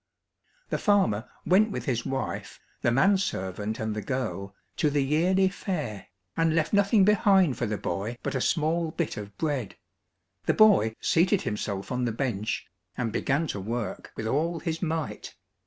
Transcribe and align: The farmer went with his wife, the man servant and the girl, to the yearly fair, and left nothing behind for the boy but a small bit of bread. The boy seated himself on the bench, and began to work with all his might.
The 0.69 0.79
farmer 0.79 1.29
went 1.45 1.69
with 1.69 1.85
his 1.85 2.07
wife, 2.07 2.59
the 2.81 2.89
man 2.89 3.19
servant 3.19 3.77
and 3.79 3.95
the 3.95 4.01
girl, 4.01 4.55
to 4.77 4.89
the 4.89 5.03
yearly 5.03 5.47
fair, 5.47 6.07
and 6.35 6.55
left 6.55 6.73
nothing 6.73 7.05
behind 7.05 7.55
for 7.55 7.67
the 7.67 7.77
boy 7.77 8.17
but 8.23 8.33
a 8.33 8.41
small 8.41 8.89
bit 8.89 9.15
of 9.15 9.37
bread. 9.37 9.75
The 10.47 10.55
boy 10.55 10.95
seated 11.01 11.43
himself 11.43 11.91
on 11.91 12.05
the 12.05 12.11
bench, 12.11 12.65
and 12.97 13.11
began 13.11 13.45
to 13.49 13.59
work 13.59 14.11
with 14.15 14.25
all 14.25 14.59
his 14.59 14.81
might. 14.81 15.35